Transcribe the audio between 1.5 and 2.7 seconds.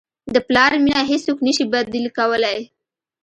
شي بدیل کولی.